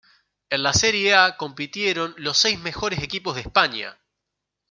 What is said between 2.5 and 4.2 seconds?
mejores equipos de España.